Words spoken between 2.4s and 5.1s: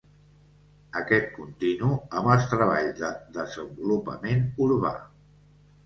treballs de desenvolupament urbà.